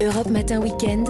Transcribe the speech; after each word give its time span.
Europe 0.00 0.30
Matin 0.30 0.60
Weekend, 0.60 1.08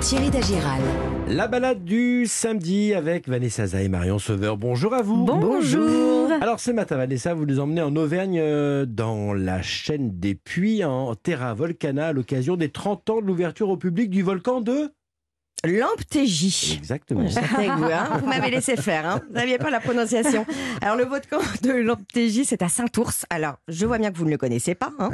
Thierry 0.00 0.30
Dagiral. 0.30 0.80
La 1.28 1.46
balade 1.46 1.84
du 1.84 2.24
samedi 2.26 2.94
avec 2.94 3.28
Vanessa 3.28 3.66
Zah 3.66 3.82
et 3.82 3.88
Marion 3.88 4.18
Sauveur. 4.18 4.56
Bonjour 4.56 4.94
à 4.94 5.02
vous. 5.02 5.26
Bonjour. 5.26 6.32
Alors 6.40 6.58
ce 6.58 6.70
matin, 6.70 6.96
Vanessa, 6.96 7.34
vous 7.34 7.44
nous 7.44 7.60
emmenez 7.60 7.82
en 7.82 7.94
Auvergne 7.96 8.38
euh, 8.40 8.86
dans 8.86 9.34
la 9.34 9.60
chaîne 9.60 10.18
des 10.18 10.34
puits 10.34 10.82
en 10.84 11.14
Terra 11.16 11.52
Volcana 11.52 12.08
à 12.08 12.12
l'occasion 12.14 12.56
des 12.56 12.70
30 12.70 13.10
ans 13.10 13.20
de 13.20 13.26
l'ouverture 13.26 13.68
au 13.68 13.76
public 13.76 14.08
du 14.08 14.22
volcan 14.22 14.62
de... 14.62 14.90
TJ. 15.62 16.78
Exactement. 16.78 17.20
Vous, 17.20 17.38
hein. 17.38 18.20
vous 18.20 18.26
m'avez 18.26 18.50
laissé 18.50 18.76
faire, 18.76 19.04
hein. 19.04 19.20
vous 19.28 19.34
n'aviez 19.34 19.58
pas 19.58 19.68
la 19.68 19.80
prononciation. 19.80 20.46
Alors 20.80 20.96
le 20.96 21.04
volcan 21.04 21.40
de 21.62 21.94
TJ, 22.14 22.44
c'est 22.46 22.62
à 22.62 22.70
Saint-Ours. 22.70 23.26
Alors 23.28 23.56
je 23.68 23.84
vois 23.84 23.98
bien 23.98 24.10
que 24.10 24.16
vous 24.16 24.24
ne 24.24 24.30
le 24.30 24.38
connaissez 24.38 24.74
pas, 24.74 24.92
hein. 24.98 25.10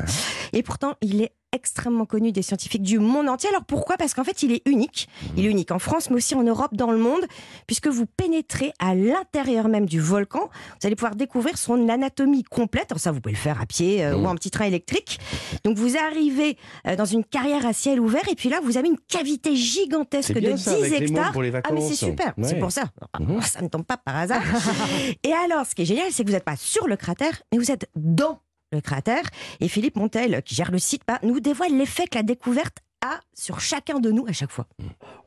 et 0.53 0.63
pourtant 0.63 0.95
il 1.03 1.23
est 1.23 1.33
extrêmement 1.57 2.07
connu 2.07 2.32
des 2.32 2.43
scientifiques 2.43 2.82
du 2.82 2.98
monde 2.98 3.29
entier. 3.29 3.48
Alors 3.48 3.64
pourquoi? 3.64 3.96
Parce 3.96 4.14
qu'en 4.14 4.25
fait, 4.25 4.43
il 4.43 4.52
est 4.52 4.62
unique. 4.66 5.09
Il 5.37 5.47
est 5.47 5.51
unique 5.51 5.73
en 5.73 5.78
France, 5.78 6.10
mais 6.10 6.16
aussi 6.16 6.34
en 6.34 6.42
Europe, 6.42 6.74
dans 6.74 6.92
le 6.92 6.98
monde, 6.98 7.24
puisque 7.66 7.88
vous 7.88 8.06
pénétrez 8.06 8.73
à 8.78 8.95
l'intérieur 8.95 9.69
même 9.69 9.87
du 9.87 10.00
volcan. 10.00 10.48
Vous 10.80 10.87
allez 10.87 10.97
pouvoir 10.97 11.16
découvrir 11.16 11.59
son 11.59 11.88
anatomie 11.88 12.45
complète. 12.45 12.92
Alors 12.92 13.00
ça, 13.00 13.11
vous 13.11 13.20
pouvez 13.20 13.34
le 13.34 13.41
faire 13.41 13.61
à 13.61 13.66
pied 13.66 14.05
euh, 14.05 14.16
ou 14.16 14.27
en 14.27 14.34
petit 14.34 14.50
train 14.50 14.66
électrique. 14.66 15.19
Donc 15.64 15.77
vous 15.77 15.97
arrivez 15.97 16.56
euh, 16.87 16.97
dans 16.97 17.05
une 17.05 17.24
carrière 17.24 17.66
à 17.66 17.73
ciel 17.73 18.00
ouvert, 18.00 18.28
et 18.30 18.34
puis 18.34 18.48
là, 18.48 18.61
vous 18.62 18.77
avez 18.77 18.88
une 18.88 18.98
cavité 19.09 19.56
gigantesque 19.56 20.38
de 20.38 20.56
ça, 20.56 20.77
10 20.77 20.84
avec 20.84 21.00
les 21.00 21.06
mômes 21.06 21.16
hectares. 21.16 21.33
pour 21.33 21.42
les 21.42 21.52
ah 21.55 21.73
mais 21.73 21.80
c'est 21.80 21.95
super, 21.95 22.34
c'est 22.42 22.59
pour 22.59 22.73
ça. 22.73 22.84
Mhm. 23.19 23.41
Ça 23.41 23.62
ne 23.62 23.69
tombe 23.69 23.84
pas 23.84 23.97
par 23.97 24.16
hasard. 24.16 24.42
et 25.23 25.33
alors, 25.33 25.66
ce 25.66 25.75
qui 25.75 25.83
est 25.83 25.86
génial, 25.86 26.06
c'est 26.11 26.23
que 26.23 26.28
vous 26.28 26.34
n'êtes 26.34 26.45
pas 26.45 26.56
sur 26.56 26.86
le 26.86 26.97
cratère, 26.97 27.42
mais 27.52 27.59
vous 27.59 27.70
êtes 27.70 27.88
dans 27.95 28.41
le 28.73 28.80
cratère. 28.80 29.25
Et 29.61 29.69
Philippe 29.69 29.97
Montel, 29.97 30.43
qui 30.43 30.55
gère 30.55 30.70
le 30.70 30.79
site, 30.79 31.02
bah, 31.06 31.19
nous 31.23 31.41
dévoile 31.41 31.77
l'effet 31.77 32.06
que 32.06 32.16
la 32.16 32.23
découverte 32.23 32.79
a 33.05 33.20
sur 33.34 33.61
chacun 33.61 34.01
de 34.01 34.11
nous 34.11 34.27
à 34.27 34.33
chaque 34.33 34.51
fois. 34.51 34.66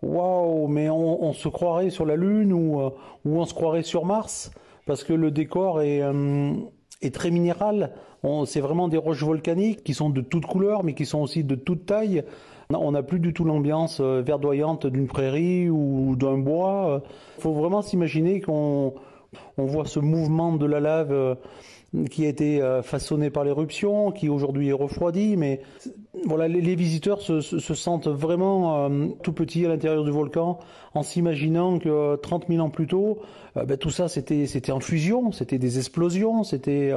Waouh, 0.01 0.67
mais 0.67 0.89
on, 0.89 1.33
se 1.33 1.47
croirait 1.47 1.89
sur 1.89 2.05
la 2.05 2.15
Lune 2.15 2.53
ou, 2.53 2.81
euh, 2.81 2.89
ou 3.25 3.39
on 3.39 3.45
se 3.45 3.53
croirait 3.53 3.83
sur 3.83 4.05
Mars? 4.05 4.51
Parce 4.85 5.03
que 5.03 5.13
le 5.13 5.31
décor 5.31 5.81
est, 5.81 6.01
euh, 6.01 6.53
est 7.01 7.13
très 7.13 7.31
minéral. 7.31 7.93
C'est 8.45 8.59
vraiment 8.59 8.89
des 8.89 8.97
roches 8.97 9.23
volcaniques 9.23 9.83
qui 9.83 9.93
sont 9.93 10.09
de 10.09 10.19
toutes 10.19 10.45
couleurs 10.45 10.83
mais 10.83 10.93
qui 10.93 11.05
sont 11.05 11.19
aussi 11.19 11.43
de 11.45 11.55
toutes 11.55 11.85
tailles. 11.85 12.23
On 12.69 12.91
n'a 12.91 13.01
plus 13.01 13.19
du 13.19 13.33
tout 13.33 13.45
l'ambiance 13.45 13.99
euh, 14.01 14.21
verdoyante 14.21 14.85
d'une 14.87 15.07
prairie 15.07 15.69
ou 15.69 16.15
d'un 16.15 16.37
bois. 16.37 17.01
Il 17.37 17.41
faut 17.41 17.53
vraiment 17.53 17.81
s'imaginer 17.81 18.41
qu'on 18.41 18.93
on 19.57 19.65
voit 19.65 19.85
ce 19.85 19.99
mouvement 19.99 20.53
de 20.53 20.65
la 20.65 20.79
lave 20.79 21.11
euh, 21.11 21.35
qui 22.11 22.25
a 22.25 22.29
été 22.29 22.61
euh, 22.61 22.83
façonné 22.83 23.29
par 23.29 23.43
l'éruption, 23.43 24.11
qui 24.11 24.29
aujourd'hui 24.29 24.69
est 24.69 24.73
refroidi, 24.73 25.35
mais 25.37 25.61
voilà, 26.25 26.47
les, 26.47 26.75
visiteurs 26.75 27.21
se, 27.21 27.41
se- 27.41 27.57
se 27.59 27.73
sentent 27.73 28.07
vraiment 28.07 28.85
euh, 28.89 29.07
tout 29.23 29.33
petits 29.33 29.65
à 29.65 29.69
l'intérieur 29.69 30.03
du 30.03 30.11
volcan, 30.11 30.59
en 30.93 31.01
s'imaginant 31.01 31.79
que 31.79 31.89
euh, 31.89 32.15
30 32.17 32.45
000 32.47 32.63
ans 32.63 32.69
plus 32.69 32.85
tôt, 32.87 33.19
ben, 33.55 33.77
tout 33.77 33.89
ça 33.89 34.07
c'était 34.07 34.71
en 34.71 34.79
fusion, 34.79 35.31
c'était 35.31 35.57
des 35.57 35.79
explosions, 35.79 36.43
c'était 36.43 36.93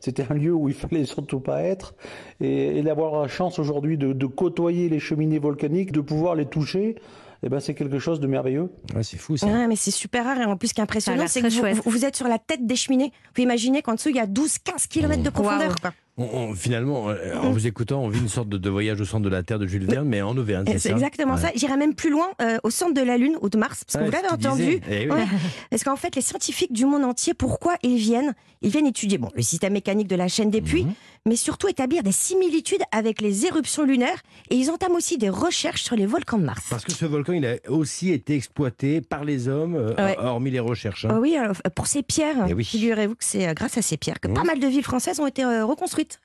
c'était 0.00 0.24
un 0.30 0.34
lieu 0.34 0.52
où 0.52 0.68
il 0.68 0.74
fallait 0.74 1.04
surtout 1.06 1.40
pas 1.40 1.62
être, 1.62 1.94
et, 2.40 2.82
d'avoir 2.82 3.22
la 3.22 3.28
chance 3.28 3.58
aujourd'hui 3.58 3.96
de 3.96 4.26
côtoyer 4.26 4.90
les 4.90 5.00
cheminées 5.00 5.38
volcaniques, 5.38 5.92
de 5.92 6.02
pouvoir 6.02 6.34
les 6.34 6.44
toucher, 6.46 6.96
eh 7.46 7.48
ben 7.48 7.60
c'est 7.60 7.74
quelque 7.74 7.98
chose 8.00 8.18
de 8.18 8.26
merveilleux. 8.26 8.68
Ouais, 8.94 9.02
c'est 9.04 9.16
fou 9.18 9.36
ça. 9.36 9.46
Ouais, 9.46 9.66
mais 9.68 9.76
c'est 9.76 9.90
super 9.92 10.24
rare 10.24 10.38
et 10.40 10.44
en 10.44 10.56
plus 10.56 10.68
ce 10.68 10.74
qui 10.74 10.80
est 10.80 10.82
Ça 10.82 10.82
a 10.82 10.84
impressionnant, 10.84 11.18
l'air 11.18 11.28
c'est 11.28 11.42
que 11.42 11.74
vous, 11.74 11.90
vous- 11.90 12.04
êtes 12.04 12.16
sur 12.16 12.26
la 12.28 12.38
tête 12.38 12.66
des 12.66 12.76
cheminées. 12.76 13.12
Vous 13.26 13.32
pouvez 13.34 13.44
imaginer 13.44 13.82
qu'en 13.82 13.94
dessous 13.94 14.08
il 14.08 14.16
y 14.16 14.20
a 14.20 14.26
12-15 14.26 14.88
km 14.88 15.22
de 15.22 15.30
profondeur. 15.30 15.74
On- 16.18 16.24
on- 16.32 16.54
finalement, 16.54 17.10
euh, 17.10 17.36
en 17.36 17.50
vous 17.50 17.66
écoutant, 17.66 18.02
on 18.02 18.08
vit 18.08 18.20
une 18.20 18.28
sorte 18.28 18.48
de, 18.48 18.56
de 18.56 18.70
voyage 18.70 18.98
au 19.00 19.04
centre 19.04 19.22
de 19.24 19.28
la 19.28 19.42
Terre 19.42 19.58
de 19.58 19.66
Jules 19.66 19.84
Verne, 19.84 20.08
mais 20.08 20.22
en 20.22 20.34
Auvergne, 20.36 20.64
Et 20.66 20.78
c'est 20.78 20.90
exactement 20.90 21.34
Ouais. 21.34 21.40
ça. 21.40 21.50
J'irais 21.54 21.76
même 21.76 21.94
plus 21.94 22.08
loin, 22.10 22.28
euh, 22.40 22.56
au 22.62 22.70
centre 22.70 22.94
de 22.94 23.02
la 23.02 23.18
Lune 23.18 23.36
ou 23.42 23.50
de 23.50 23.58
Mars, 23.58 23.84
parce 23.84 23.96
que 23.96 23.98
Ouais, 23.98 24.06
vous 24.06 24.22
l'avez 24.22 24.32
entendu. 24.32 24.80
Eh 24.90 25.10
oui. 25.10 25.14
Ouais. 25.14 25.26
Parce 25.68 25.84
qu'en 25.84 25.96
fait, 25.96 26.16
les 26.16 26.22
scientifiques 26.22 26.72
du 26.72 26.86
monde 26.86 27.04
entier, 27.04 27.34
pourquoi 27.34 27.74
ils 27.82 27.96
viennent? 27.98 28.34
Ils 28.62 28.70
viennent 28.70 28.86
étudier 28.86 29.18
bon, 29.18 29.28
le 29.34 29.42
système 29.42 29.74
mécanique 29.74 30.08
de 30.08 30.16
la 30.16 30.28
chaîne 30.28 30.50
des 30.50 30.62
puits, 30.62 30.84
Mhm. 30.84 30.92
mais 31.26 31.36
surtout 31.36 31.68
établir 31.68 32.02
des 32.02 32.12
similitudes 32.12 32.80
avec 32.92 33.20
les 33.20 33.44
éruptions 33.44 33.84
lunaires. 33.84 34.22
Et 34.50 34.56
ils 34.56 34.70
entament 34.70 34.94
aussi 34.96 35.18
des 35.18 35.28
recherches 35.28 35.82
sur 35.82 35.96
les 35.96 36.06
volcans 36.06 36.38
de 36.38 36.44
Mars. 36.44 36.64
Parce 36.70 36.84
que 36.84 36.92
ce 36.92 37.04
volcan, 37.04 37.34
il 37.34 37.44
a 37.44 37.56
aussi 37.68 38.10
été 38.12 38.34
exploité 38.34 39.02
par 39.02 39.24
les 39.24 39.48
hommes, 39.48 39.74
euh, 39.76 39.94
Ouais. 39.96 40.16
hormis 40.18 40.50
les 40.50 40.60
recherches. 40.60 41.04
hein. 41.04 41.10
Ah 41.12 41.20
oui, 41.20 41.36
alors, 41.36 41.56
pour 41.74 41.86
ces 41.86 42.02
pierres, 42.02 42.46
Eh 42.48 42.54
oui. 42.54 42.64
figurez-vous 42.64 43.16
que 43.16 43.24
c'est 43.24 43.54
grâce 43.54 43.76
à 43.76 43.82
ces 43.82 43.98
pierres 43.98 44.18
que 44.20 44.28
pas 44.28 44.44
mal 44.44 44.58
de 44.58 44.66
villes 44.66 44.82
françaises 44.82 45.20
ont 45.20 45.26
été 45.26 45.44
euh, 45.44 45.64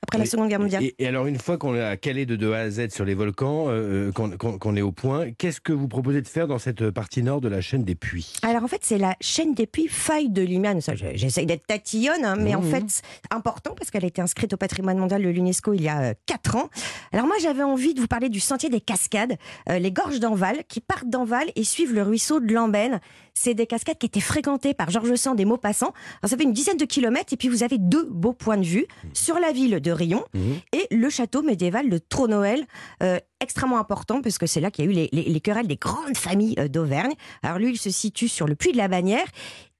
après 0.02 0.18
la 0.18 0.26
Seconde 0.26 0.48
Guerre 0.48 0.60
mondiale. 0.60 0.82
Et, 0.84 0.94
et 0.98 1.06
alors, 1.06 1.26
une 1.26 1.38
fois 1.38 1.58
qu'on 1.58 1.74
a 1.74 1.96
calé 1.96 2.26
de, 2.26 2.36
de 2.36 2.50
A 2.52 2.58
à 2.60 2.70
Z 2.70 2.88
sur 2.90 3.04
les 3.04 3.14
volcans, 3.14 3.66
euh, 3.68 4.10
qu'on 4.12 4.30
qu'on- 4.58 4.76
est 4.76 4.82
au 4.82 4.92
point, 4.92 5.30
qu'est-ce 5.32 5.60
que 5.60 5.72
vous 5.72 5.88
proposez 5.88 6.22
de 6.22 6.28
faire 6.28 6.46
dans 6.46 6.58
cette 6.58 6.90
partie 6.90 7.22
nord 7.22 7.40
de 7.40 7.48
la 7.48 7.60
chaîne 7.60 7.84
des 7.84 7.94
puits? 7.94 8.34
Alors 8.42 8.62
en 8.64 8.68
fait, 8.68 8.80
c'est 8.82 8.98
la 8.98 9.16
chaîne 9.20 9.54
des 9.54 9.66
puits 9.66 9.88
faille 9.88 10.30
de 10.30 10.42
Liman. 10.42 10.80
Ça, 10.80 10.94
je- 10.94 11.06
j'essaye 11.14 11.46
d'être 11.46 11.66
tatillonne, 11.66 12.24
hein, 12.24 12.36
mais 12.36 12.54
en 12.54 12.62
Mhm. 12.62 12.70
fait, 12.70 12.84
c'est 12.88 13.02
important 13.30 13.74
parce 13.76 13.90
qu'elle 13.90 14.04
a 14.04 14.08
été 14.08 14.22
inscrite 14.22 14.52
au 14.52 14.56
patrimoine 14.56 14.98
mondial 14.98 15.22
de 15.22 15.28
l'UNESCO 15.28 15.74
il 15.74 15.82
y 15.82 15.88
a 15.88 16.14
4 16.26 16.56
ans. 16.56 16.68
Alors 17.12 17.26
moi, 17.26 17.36
j'avais 17.40 17.62
envie 17.62 17.94
de 17.94 18.00
vous 18.00 18.06
parler 18.06 18.28
du 18.28 18.40
sentier 18.40 18.68
des 18.70 18.80
cascades, 18.80 19.36
euh, 19.68 19.78
les 19.78 19.92
gorges 19.92 20.20
d'Enval, 20.20 20.64
qui 20.68 20.80
partent 20.80 21.08
d'Enval 21.10 21.46
et 21.56 21.64
suivent 21.64 21.94
le 21.94 22.02
ruisseau 22.02 22.40
de 22.40 22.52
Lambène. 22.52 23.00
C'est 23.34 23.54
des 23.54 23.66
cascades 23.66 23.98
qui 23.98 24.06
étaient 24.06 24.20
fréquentées 24.20 24.74
par 24.74 24.90
Georges 24.90 25.14
Sand 25.16 25.40
et 25.40 25.44
Maupassant. 25.44 25.92
Alors 26.22 26.30
ça 26.30 26.36
fait 26.36 26.42
une 26.44 26.52
dizaine 26.52 26.76
de 26.76 26.84
kilomètres 26.84 27.32
et 27.32 27.36
puis 27.36 27.48
vous 27.48 27.62
avez 27.62 27.78
deux 27.78 28.04
beaux 28.10 28.32
points 28.34 28.58
de 28.58 28.64
vue 28.64 28.86
sur 29.14 29.38
la 29.38 29.52
ville 29.52 29.80
de 29.80 29.90
Rion 29.90 30.24
Mhm. 30.34 30.56
et 30.72 30.86
le 30.94 31.08
château 31.10 31.42
médiéval 31.42 31.88
de 31.88 31.98
Tronoël, 31.98 32.64
euh, 33.02 33.18
extrêmement 33.40 33.78
important 33.78 34.20
parce 34.22 34.38
que 34.38 34.46
c'est 34.46 34.60
là 34.60 34.70
qu'il 34.70 34.84
y 34.84 34.88
a 34.88 34.90
eu 34.90 34.94
les, 34.94 35.08
les- 35.12 35.24
les 35.30 35.40
querelles 35.40 35.66
des 35.66 35.76
grandes 35.76 36.16
familles 36.16 36.54
euh, 36.58 36.68
d'Auvergne. 36.68 37.12
Alors 37.42 37.58
lui, 37.58 37.70
il 37.72 37.78
se 37.78 37.90
situe 37.90 38.28
sur 38.28 38.46
le 38.46 38.54
puits 38.54 38.72
de 38.72 38.76
la 38.76 38.88
Bannière 38.88 39.26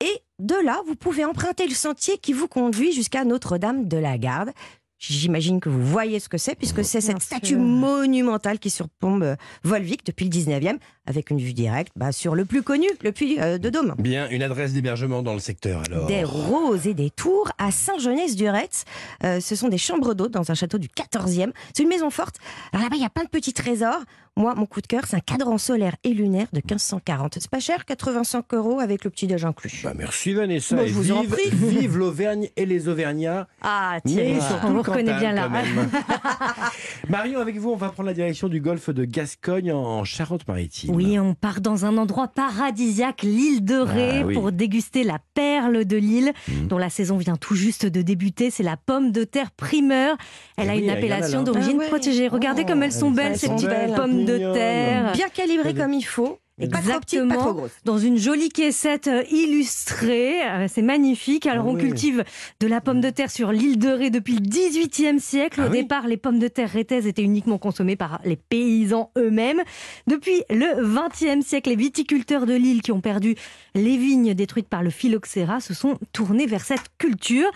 et 0.00 0.12
de 0.38 0.56
là, 0.64 0.80
vous 0.86 0.96
pouvez 0.96 1.24
emprunter 1.24 1.66
le 1.68 1.74
sentier 1.74 2.18
qui 2.18 2.32
vous 2.32 2.48
conduit 2.48 2.92
jusqu'à 2.92 3.24
Notre-Dame 3.24 3.86
de 3.86 3.96
la 3.98 4.18
Garde. 4.18 4.50
J'imagine 5.02 5.58
que 5.58 5.68
vous 5.68 5.84
voyez 5.84 6.20
ce 6.20 6.28
que 6.28 6.38
c'est, 6.38 6.54
puisque 6.54 6.84
c'est 6.84 7.00
cette 7.00 7.20
statue 7.20 7.54
sûr. 7.54 7.58
monumentale 7.58 8.60
qui 8.60 8.70
surplombe 8.70 9.24
euh, 9.24 9.36
Volvic 9.64 10.06
depuis 10.06 10.26
le 10.26 10.30
19e, 10.30 10.78
avec 11.06 11.30
une 11.30 11.38
vue 11.38 11.52
directe 11.52 11.92
bah, 11.96 12.12
sur 12.12 12.36
le 12.36 12.44
plus 12.44 12.62
connu, 12.62 12.86
le 13.02 13.10
puits 13.10 13.40
euh, 13.40 13.58
de 13.58 13.68
Dôme. 13.68 13.96
Bien, 13.98 14.28
une 14.28 14.44
adresse 14.44 14.72
d'hébergement 14.72 15.22
dans 15.22 15.34
le 15.34 15.40
secteur 15.40 15.82
alors. 15.86 16.06
Des 16.06 16.22
roses 16.22 16.86
et 16.86 16.94
des 16.94 17.10
tours 17.10 17.50
à 17.58 17.72
Saint-Genès-du-Retz. 17.72 18.84
Euh, 19.24 19.40
ce 19.40 19.56
sont 19.56 19.68
des 19.68 19.78
chambres 19.78 20.14
d'hôtes 20.14 20.30
dans 20.30 20.52
un 20.52 20.54
château 20.54 20.78
du 20.78 20.86
14e. 20.86 21.50
C'est 21.74 21.82
une 21.82 21.88
maison 21.88 22.10
forte. 22.10 22.36
Alors 22.72 22.84
là-bas, 22.84 22.96
il 22.96 23.02
y 23.02 23.06
a 23.06 23.10
plein 23.10 23.24
de 23.24 23.28
petits 23.28 23.52
trésors. 23.52 24.02
Moi, 24.34 24.54
mon 24.54 24.64
coup 24.64 24.80
de 24.80 24.86
cœur, 24.86 25.02
c'est 25.06 25.16
un 25.16 25.20
cadran 25.20 25.58
solaire 25.58 25.96
et 26.04 26.08
lunaire 26.08 26.46
de 26.54 26.58
1540. 26.58 27.34
C'est 27.38 27.50
pas 27.50 27.60
cher, 27.60 27.84
85 27.84 28.54
euros 28.54 28.80
avec 28.80 29.04
le 29.04 29.10
petit 29.10 29.26
déj 29.26 29.44
inclus. 29.44 29.82
Bah, 29.84 29.92
merci 29.94 30.32
Vanessa. 30.32 30.86
Je 30.86 30.92
vous 30.94 31.12
en 31.12 31.20
vive, 31.20 31.30
prie. 31.30 31.50
vive 31.50 31.98
l'Auvergne 31.98 32.48
et 32.56 32.64
les 32.64 32.88
Auvergnats. 32.88 33.46
Ah, 33.60 33.98
surtout 34.06 34.66
on 34.68 34.70
vous 34.72 34.78
reconnaît 34.82 35.18
bien 35.18 35.32
là. 35.32 35.50
Marion, 37.08 37.40
avec 37.40 37.58
vous, 37.58 37.70
on 37.70 37.76
va 37.76 37.88
prendre 37.88 38.06
la 38.06 38.14
direction 38.14 38.48
du 38.48 38.60
golfe 38.60 38.88
de 38.90 39.04
Gascogne 39.04 39.72
en 39.72 40.04
Charente-Maritime. 40.04 40.94
Oui, 40.94 41.18
on 41.18 41.34
part 41.34 41.60
dans 41.60 41.84
un 41.84 41.96
endroit 41.96 42.28
paradisiaque, 42.28 43.22
l'île 43.22 43.64
de 43.64 43.74
Ré, 43.76 44.20
Ah 44.20 44.26
oui. 44.26 44.34
pour 44.34 44.52
déguster 44.52 45.02
la 45.02 45.18
perle 45.34 45.84
de 45.84 45.96
l'île, 45.96 46.32
Mhm. 46.48 46.68
dont 46.68 46.78
la 46.78 46.90
saison 46.90 47.16
vient 47.16 47.36
tout 47.36 47.54
juste 47.56 47.86
de 47.86 48.02
débuter. 48.02 48.50
C'est 48.50 48.62
la 48.62 48.76
pomme 48.76 49.10
de 49.10 49.24
terre 49.24 49.50
primeur. 49.50 50.16
Elle 50.56 50.66
Eh 50.68 50.70
a 50.70 50.74
oui, 50.74 50.82
une 50.84 50.90
appellation 50.90 51.42
d'origine 51.42 51.76
Ah 51.76 51.80
ouais. 51.80 51.88
protégée. 51.88 52.28
Regardez 52.28 52.62
Oh, 52.64 52.68
comme 52.68 52.82
elles 52.82 52.92
sont 52.92 53.08
elles 53.10 53.14
belles, 53.14 53.38
ces 53.38 53.48
petites 53.48 53.68
belles, 53.68 53.94
pommes 53.94 54.24
de 54.24 54.38
terre. 54.52 55.12
Bien 55.12 55.28
calibré 55.28 55.74
comme 55.74 55.92
il 55.92 56.02
faut. 56.04 56.38
Et 56.62 56.68
pas 56.68 56.78
trop 56.78 57.00
petite, 57.00 57.18
pas 57.18 57.24
Exactement. 57.24 57.36
trop 57.44 57.54
grosse. 57.54 57.70
dans 57.84 57.98
une 57.98 58.16
jolie 58.16 58.48
caissette 58.48 59.08
euh, 59.08 59.22
illustrée. 59.30 60.42
Euh, 60.46 60.66
C'est 60.68 60.82
magnifique. 60.82 61.46
Alors, 61.46 61.66
Ah 61.66 61.70
on 61.70 61.74
cultive 61.76 62.24
de 62.60 62.66
la 62.66 62.80
pomme 62.80 63.00
de 63.00 63.10
terre 63.10 63.30
sur 63.30 63.52
l'île 63.52 63.78
de 63.78 63.88
Ré 63.88 64.10
depuis 64.10 64.34
le 64.34 64.40
18e 64.40 65.18
siècle. 65.18 65.60
Ah 65.62 65.66
Au 65.66 65.70
oui. 65.70 65.82
départ, 65.82 66.06
les 66.06 66.16
pommes 66.16 66.38
de 66.38 66.48
terre 66.48 66.70
rétaises 66.70 67.06
étaient 67.06 67.22
uniquement 67.22 67.58
consommées 67.58 67.96
par 67.96 68.20
les 68.24 68.36
paysans 68.36 69.10
eux-mêmes. 69.18 69.62
Depuis 70.06 70.42
le 70.50 70.82
20e 70.82 71.42
siècle, 71.42 71.70
les 71.70 71.76
viticulteurs 71.76 72.46
de 72.46 72.54
l'île 72.54 72.82
qui 72.82 72.92
ont 72.92 73.00
perdu 73.00 73.34
les 73.74 73.96
vignes 73.96 74.34
détruites 74.34 74.68
par 74.68 74.82
le 74.82 74.90
phylloxéra 74.90 75.60
se 75.60 75.74
sont 75.74 75.98
tournés 76.12 76.46
vers 76.46 76.64
cette 76.64 76.84
culture. 76.98 77.50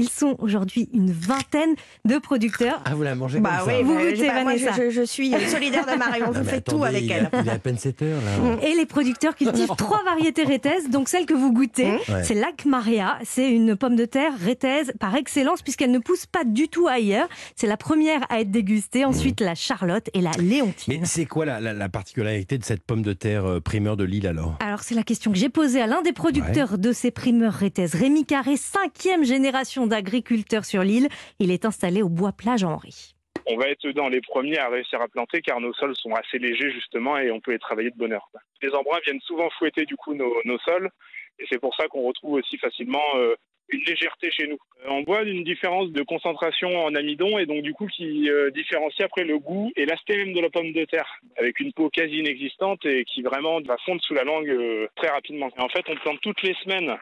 Ils 0.00 0.08
sont 0.08 0.34
aujourd'hui 0.38 0.88
une 0.94 1.12
vingtaine 1.12 1.74
de 2.06 2.16
producteurs. 2.18 2.80
Ah, 2.86 2.94
vous 2.94 3.02
la 3.02 3.14
mangez 3.14 3.38
Bah 3.40 3.58
comme 3.60 3.68
oui, 3.68 3.74
ça 3.78 3.82
Vous 3.84 3.94
goûtez, 3.94 4.24
moi, 4.30 4.44
Vanessa. 4.44 4.70
je, 4.76 4.84
je- 4.84 4.90
je 4.90 5.02
suis 5.02 5.30
solidaire 5.48 5.84
de 5.86 5.96
Marion, 5.98 6.26
vous 6.30 6.38
mais 6.40 6.44
faites 6.50 6.64
tout 6.64 6.82
avec 6.84 7.02
il 7.04 7.12
elle. 7.12 7.24
est- 7.24 7.40
Il 7.42 7.48
est 7.48 7.52
à 7.52 7.58
peine 7.58 7.76
7 7.78 8.02
heures 8.02 8.20
là. 8.22 8.66
Et 8.66 8.74
les 8.74 8.86
producteurs 8.86 9.34
cultivent 9.36 9.68
trois 9.76 10.02
variétés 10.04 10.44
rétaises. 10.44 10.88
Donc 10.90 11.08
celle 11.08 11.26
que 11.26 11.34
vous 11.34 11.52
goûtez, 11.52 11.90
Ouais. 12.08 12.24
c'est 12.24 12.34
Lac 12.34 12.64
Maria. 12.64 13.18
C'est 13.24 13.50
une 13.50 13.76
pomme 13.76 13.96
de 13.96 14.04
terre 14.06 14.32
rétaise 14.38 14.92
par 14.98 15.14
excellence 15.16 15.62
puisqu'elle 15.62 15.90
ne 15.90 15.98
pousse 15.98 16.26
pas 16.26 16.44
du 16.44 16.68
tout 16.68 16.88
ailleurs. 16.88 17.28
C'est 17.56 17.66
la 17.66 17.76
première 17.76 18.20
à 18.30 18.40
être 18.40 18.50
dégustée. 18.50 19.04
Ensuite 19.04 19.40
la 19.40 19.54
Charlotte 19.54 20.08
et 20.14 20.20
la 20.20 20.30
Léontine. 20.38 20.94
Mais 21.00 21.06
c'est 21.06 21.26
quoi 21.26 21.44
la, 21.44 21.60
la- 21.60 21.72
la 21.74 21.88
particularité 21.88 22.56
de 22.58 22.64
cette 22.64 22.82
pomme 22.82 23.02
de 23.02 23.12
terre 23.12 23.44
euh, 23.44 23.60
primeur 23.60 23.96
de 23.96 24.04
Lille 24.04 24.26
alors? 24.26 24.56
Alors 24.60 24.80
c'est 24.80 24.94
la 24.94 25.02
question 25.02 25.30
que 25.32 25.36
j'ai 25.38 25.48
posée 25.50 25.80
à 25.82 25.86
l'un 25.86 26.02
des 26.02 26.12
producteurs 26.12 26.78
de 26.78 26.92
ces 26.92 27.10
primeurs 27.10 27.52
rétaises, 27.52 27.94
Rémi 27.94 28.24
Carré, 28.24 28.56
cinquième 28.56 29.24
génération 29.24 29.86
d'agriculteurs 29.90 30.64
sur 30.64 30.82
l'île. 30.82 31.08
Il 31.38 31.50
est 31.50 31.66
installé 31.66 32.02
au 32.02 32.08
bois 32.08 32.32
plage 32.32 32.64
Henri. 32.64 33.14
on 33.46 33.56
va 33.56 33.68
être 33.68 33.88
dans 33.90 34.08
les 34.08 34.20
premiers 34.20 34.58
à 34.58 34.68
réussir 34.68 35.00
à 35.00 35.08
planter 35.08 35.42
car 35.42 35.60
nos 35.60 35.72
sols 35.74 35.96
sont 35.96 36.14
assez 36.14 36.38
légers 36.38 36.72
justement 36.72 37.18
et 37.18 37.30
on 37.30 37.40
peut 37.40 37.52
les 37.52 37.58
travailler 37.58 37.90
de 37.90 37.96
bonne 37.96 38.12
heure. 38.12 38.28
Les 38.62 38.70
embruns 38.70 39.00
viennent 39.04 39.20
souvent 39.20 39.50
fouetter 39.58 39.84
du 39.84 39.96
coup 39.96 40.14
nos, 40.14 40.58
sols 40.60 40.90
et 41.38 41.44
c'est 41.50 41.60
pour 41.60 41.74
ça 41.74 41.86
qu'on 41.88 42.02
retrouve 42.02 42.34
aussi 42.34 42.58
facilement 42.58 43.02
euh, 43.16 43.34
une 43.70 43.82
légèreté 43.84 44.30
chez 44.30 44.46
nous. 44.46 44.58
Euh, 44.84 44.90
on 44.90 45.02
voit 45.04 45.22
une 45.22 45.44
différence 45.44 45.90
de 45.90 46.02
concentration 46.02 46.84
en 46.84 46.94
amidon 46.94 47.38
et 47.38 47.46
donc 47.46 47.62
du 47.62 47.72
coup 47.72 47.86
qui 47.86 48.30
euh, 48.30 48.50
différencie 48.50 49.04
après 49.04 49.24
le 49.24 49.38
goût 49.38 49.72
et 49.76 49.86
l'aspect 49.86 50.16
même 50.16 50.32
de 50.32 50.40
la 50.40 50.50
pomme 50.50 50.72
de 50.72 50.84
terre 50.84 51.08
avec 51.36 51.60
une 51.60 51.72
peau 51.72 51.88
quasi 51.90 52.18
inexistante 52.18 52.84
et 52.84 53.04
qui 53.04 53.22
vraiment 53.22 53.60
va 53.62 53.76
fondre 53.84 54.02
sous 54.02 54.14
la 54.14 54.24
langue 54.24 54.52
très 54.96 55.08
rapidement. 55.08 55.48
En 55.58 55.68
fait, 55.68 55.84
on 55.88 55.96
plante 55.96 56.20
toutes 56.20 56.42
les 56.42 56.54
semaines 56.62 56.96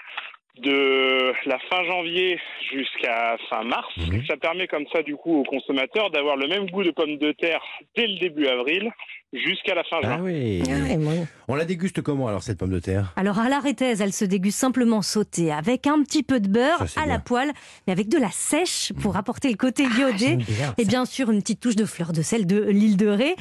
de 0.62 1.32
la 1.48 1.58
fin 1.70 1.84
janvier 1.84 2.38
jusqu'à 2.72 3.36
fin 3.48 3.64
mars. 3.64 3.88
Mhm. 3.96 4.24
Ça 4.26 4.36
permet 4.36 4.66
comme 4.66 4.86
ça 4.92 5.02
du 5.02 5.16
coup 5.16 5.40
aux 5.40 5.44
consommateurs 5.44 6.10
d'avoir 6.10 6.36
le 6.36 6.48
même 6.48 6.68
goût 6.70 6.84
de 6.84 6.90
pomme 6.90 7.16
de 7.16 7.32
terre 7.32 7.62
dès 7.96 8.06
le 8.06 8.18
début 8.18 8.46
avril 8.46 8.90
jusqu'à 9.32 9.74
la 9.74 9.84
fin 9.84 10.00
juin. 10.00 10.16
Ah 10.18 10.22
oui. 10.22 10.62
Ah 10.68 10.96
moi. 10.96 11.12
On 11.48 11.54
la 11.54 11.64
déguste 11.64 12.00
comment 12.02 12.28
alors 12.28 12.42
cette 12.42 12.58
pomme 12.58 12.72
de 12.72 12.78
terre? 12.78 13.12
Alors 13.16 13.38
à 13.38 13.48
l'arrêtaise, 13.48 14.00
elle 14.00 14.12
se 14.12 14.24
déguste 14.24 14.58
simplement 14.58 15.02
sautée 15.02 15.52
avec 15.52 15.86
un 15.86 16.02
petit 16.02 16.22
peu 16.22 16.40
de 16.40 16.48
beurre 16.48 16.88
Ça, 16.88 17.02
à 17.02 17.06
la 17.06 17.18
poêle, 17.18 17.52
mais 17.86 17.92
avec 17.92 18.08
de 18.08 18.18
la 18.18 18.30
sèche 18.30 18.92
pour 19.02 19.16
apporter 19.16 19.50
le 19.50 19.56
côté 19.56 19.84
iodé. 19.84 20.38
Et 20.78 20.84
bien 20.84 21.04
sûr, 21.04 21.30
une 21.30 21.40
petite 21.40 21.60
touche 21.60 21.76
de 21.76 21.84
fleur 21.84 22.12
de 22.12 22.22
sel 22.22 22.46
de 22.46 22.62
l'île 22.62 22.96
de 22.96 23.08
Ré. 23.08 23.34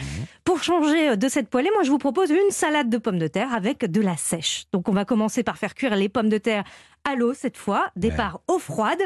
Pour 0.44 0.64
changer 0.64 1.16
de 1.18 1.28
cette 1.30 1.50
poêlée, 1.50 1.70
moi 1.74 1.84
je 1.84 1.90
vous 1.90 1.98
propose 1.98 2.32
une 2.32 2.52
salade 2.52 2.90
de 2.90 2.98
pommes 2.98 3.20
de 3.20 3.28
terre 3.28 3.54
avec 3.54 3.90
de 3.90 4.02
la 4.02 4.18
sèche. 4.18 4.64
Donc 4.74 4.90
on 4.90 4.94
va 4.94 5.06
commencer 5.06 5.44
par 5.44 5.58
faire 5.58 5.74
cuire 5.74 5.96
les 5.96 6.10
pommes 6.10 6.30
de 6.30 6.38
terre 6.38 6.64
à 7.04 7.16
l'eau 7.16 7.34
cette 7.34 7.58
fois, 7.58 7.88
départ 7.96 8.42
eau 8.48 8.60
froide. 8.60 9.00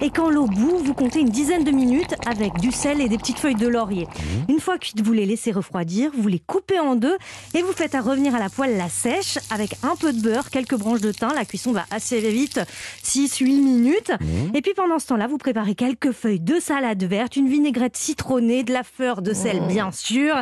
Et 0.00 0.10
quand 0.10 0.30
l'eau 0.30 0.46
bout, 0.46 0.78
vous 0.78 0.94
comptez 0.94 1.20
une 1.20 1.28
dizaine 1.28 1.64
de 1.64 1.70
minutes 1.70 2.14
avec 2.26 2.58
du 2.60 2.70
sel 2.70 3.00
et 3.00 3.08
des 3.08 3.18
petites 3.18 3.38
feuilles 3.38 3.54
de 3.54 3.66
laurier. 3.66 4.06
Une 4.48 4.60
fois 4.60 4.78
cuites, 4.78 5.00
vous 5.00 5.12
les 5.12 5.26
laissez 5.26 5.50
refroidir, 5.50 6.10
vous 6.16 6.28
les 6.28 6.38
coupez 6.38 6.78
en 6.78 6.94
deux 6.94 7.16
et 7.54 7.62
vous 7.62 7.72
faites 7.72 7.94
à 7.94 8.00
revenir 8.00 8.34
à 8.34 8.38
la 8.38 8.48
poêle 8.48 8.76
la 8.76 8.88
sèche 8.88 9.38
avec 9.50 9.74
un 9.82 9.96
peu 9.96 10.12
de 10.12 10.20
beurre, 10.20 10.50
quelques 10.50 10.76
branches 10.76 11.00
de 11.00 11.12
thym. 11.12 11.32
La 11.34 11.44
cuisson 11.44 11.72
va 11.72 11.84
assez 11.90 12.20
vite, 12.20 12.60
6-8 13.04 13.44
minutes. 13.44 14.12
Et 14.54 14.62
puis 14.62 14.74
pendant 14.74 14.98
ce 14.98 15.08
temps-là, 15.08 15.26
vous 15.26 15.38
préparez 15.38 15.74
quelques 15.74 16.12
feuilles 16.12 16.40
de 16.40 16.60
salade 16.60 17.02
verte, 17.04 17.36
une 17.36 17.48
vinaigrette 17.48 17.96
citronnée, 17.96 18.62
de 18.62 18.72
la 18.72 18.82
fleur 18.82 19.22
de 19.22 19.32
sel 19.32 19.60
bien 19.68 19.90
sûr. 19.90 20.34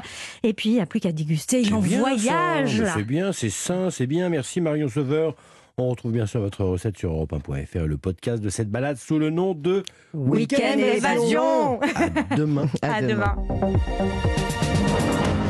Et 0.43 0.53
puis 0.53 0.71
il 0.71 0.75
n'y 0.75 0.81
a 0.81 0.87
plus 0.87 1.01
qu'à 1.01 1.13
déguster. 1.13 1.61
Il 1.61 1.75
en 1.75 1.81
voyage. 1.81 2.83
C'est 2.95 3.05
bien, 3.05 3.33
c'est 3.33 3.51
sain, 3.51 3.91
c'est 3.91 4.07
bien. 4.07 4.29
Merci 4.29 4.61
Marion 4.61 4.89
Sauveur. 4.89 5.35
On 5.79 5.91
retrouve 5.91 6.13
bien 6.13 6.25
sûr 6.25 6.41
votre 6.41 6.65
recette 6.65 6.97
sur 6.97 7.13
europe1.fr, 7.13 7.85
le 7.85 7.99
podcast 7.99 8.43
de 8.43 8.49
cette 8.49 8.71
balade 8.71 8.97
sous 8.97 9.19
le 9.19 9.29
nom 9.29 9.53
de 9.53 9.83
Week-end 10.15 10.79
évasion. 10.79 11.83
À 11.83 12.35
demain. 12.35 12.67
À 12.81 13.03
demain. 13.03 13.37